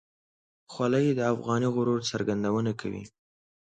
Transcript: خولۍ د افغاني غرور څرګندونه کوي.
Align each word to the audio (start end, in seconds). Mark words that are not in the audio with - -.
خولۍ 0.71 1.07
د 1.13 1.19
افغاني 1.33 1.67
غرور 1.75 1.99
څرګندونه 2.11 2.71
کوي. 2.81 3.03